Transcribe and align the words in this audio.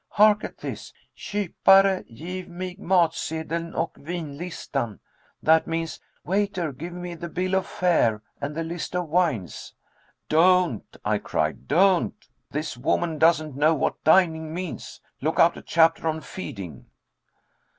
Hark 0.09 0.43
at 0.43 0.57
this: 0.57 0.93
'Kypare 1.15 2.01
gif 2.17 2.47
mig 2.47 2.79
matsedeln 2.79 3.75
och 3.75 3.93
vinlistan.' 3.99 4.97
That 5.43 5.67
means: 5.67 5.99
'Waiter, 6.25 6.71
give 6.71 6.91
me 6.93 7.13
the 7.13 7.29
bill 7.29 7.53
of 7.53 7.67
fare, 7.67 8.23
and 8.41 8.55
the 8.55 8.63
list 8.63 8.95
of 8.95 9.09
wines.'" 9.09 9.75
"Don't," 10.27 10.97
I 11.05 11.19
cried; 11.19 11.67
"don't. 11.67 12.15
This 12.49 12.75
woman 12.75 13.19
doesn't 13.19 13.55
know 13.55 13.75
what 13.75 14.03
dining 14.03 14.51
means. 14.51 14.99
Look 15.21 15.37
out 15.39 15.55
a 15.55 15.61
chapter 15.61 16.07
on 16.07 16.21
feeding." 16.21 16.87